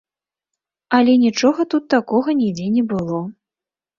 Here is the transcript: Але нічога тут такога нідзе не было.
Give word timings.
Але 0.99 1.13
нічога 1.25 1.61
тут 1.75 1.83
такога 1.95 2.29
нідзе 2.39 2.67
не 2.79 2.83
было. 2.95 3.19